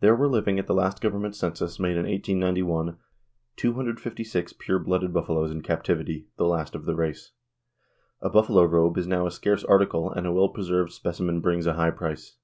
There 0.00 0.14
were 0.14 0.28
living 0.28 0.58
at 0.58 0.66
the 0.66 0.74
last 0.74 1.00
government 1.00 1.34
census, 1.34 1.80
made 1.80 1.92
in 1.92 2.04
1891, 2.04 2.98
256 3.56 4.52
pure 4.52 4.78
blooded 4.78 5.14
buffaloes 5.14 5.50
in 5.50 5.62
captivity, 5.62 6.26
the 6.36 6.44
last 6.44 6.74
of 6.74 6.84
the 6.84 6.94
race. 6.94 7.30
A 8.20 8.28
buffalo 8.28 8.64
robe 8.64 8.98
is 8.98 9.06
now 9.06 9.26
a 9.26 9.30
scarce 9.30 9.64
article 9.64 10.10
and 10.12 10.26
a 10.26 10.32
well 10.34 10.50
preserved 10.50 10.92
specimen 10.92 11.40
brings 11.40 11.64
a 11.66 11.72
high 11.72 11.90
price. 11.90 12.36